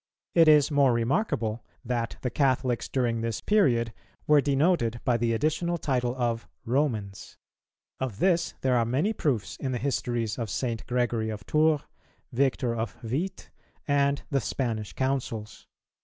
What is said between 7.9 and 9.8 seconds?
Of this there are many proofs in the